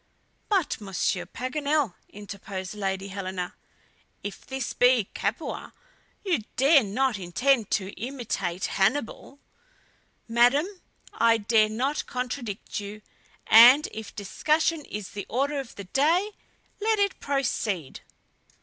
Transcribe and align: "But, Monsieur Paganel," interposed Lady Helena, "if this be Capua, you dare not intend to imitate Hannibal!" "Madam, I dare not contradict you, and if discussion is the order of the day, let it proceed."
"But, 0.49 0.81
Monsieur 0.81 1.27
Paganel," 1.27 1.93
interposed 2.09 2.73
Lady 2.73 3.09
Helena, 3.09 3.53
"if 4.23 4.43
this 4.47 4.73
be 4.73 5.11
Capua, 5.13 5.75
you 6.25 6.39
dare 6.55 6.81
not 6.83 7.19
intend 7.19 7.69
to 7.69 7.91
imitate 7.91 8.65
Hannibal!" 8.65 9.37
"Madam, 10.27 10.65
I 11.13 11.37
dare 11.37 11.69
not 11.69 12.07
contradict 12.07 12.79
you, 12.79 13.03
and 13.45 13.87
if 13.91 14.15
discussion 14.15 14.83
is 14.85 15.09
the 15.11 15.27
order 15.29 15.59
of 15.59 15.75
the 15.75 15.83
day, 15.83 16.31
let 16.79 16.97
it 16.97 17.19
proceed." 17.19 17.99